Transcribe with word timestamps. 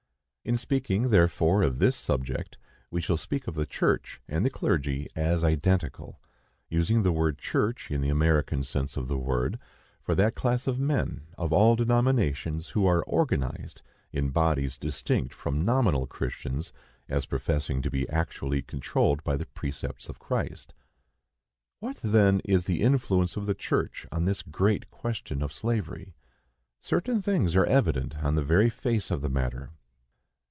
In 0.43 0.57
speaking, 0.57 1.11
therefore, 1.11 1.61
of 1.61 1.77
this 1.77 1.95
subject, 1.95 2.57
we 2.89 2.99
shall 2.99 3.15
speak 3.15 3.45
of 3.47 3.53
the 3.53 3.67
church 3.67 4.19
and 4.27 4.43
the 4.43 4.49
clergy 4.49 5.05
as 5.15 5.43
identical, 5.43 6.19
using 6.67 7.03
the 7.03 7.11
word 7.11 7.37
church 7.37 7.91
in 7.91 8.01
the 8.01 8.09
American 8.09 8.63
sense 8.63 8.97
of 8.97 9.07
the 9.07 9.19
word, 9.19 9.59
for 10.01 10.15
that 10.15 10.33
class 10.33 10.65
of 10.65 10.79
men, 10.79 11.27
of 11.37 11.53
all 11.53 11.75
denominations, 11.75 12.69
who 12.69 12.87
are 12.87 13.03
organized 13.03 13.83
in 14.11 14.31
bodies 14.31 14.79
distinct 14.79 15.31
from 15.31 15.63
nominal 15.63 16.07
Christians, 16.07 16.73
as 17.07 17.27
professing 17.27 17.83
to 17.83 17.91
be 17.91 18.09
actually 18.09 18.63
controlled 18.63 19.23
by 19.23 19.37
the 19.37 19.45
precepts 19.45 20.09
of 20.09 20.17
Christ. 20.17 20.73
What, 21.81 21.97
then, 22.03 22.41
is 22.45 22.65
the 22.65 22.81
influence 22.81 23.35
of 23.37 23.45
the 23.45 23.53
church 23.53 24.07
on 24.11 24.25
this 24.25 24.41
great 24.41 24.89
question 24.89 25.43
of 25.43 25.53
slavery? 25.53 26.15
Certain 26.81 27.21
things 27.21 27.55
are 27.55 27.65
evident 27.67 28.15
on 28.23 28.33
the 28.33 28.43
very 28.43 28.71
face 28.71 29.11
of 29.11 29.21
the 29.21 29.29
matter. 29.29 29.69